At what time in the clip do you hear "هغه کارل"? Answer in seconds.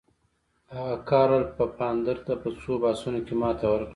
0.73-1.43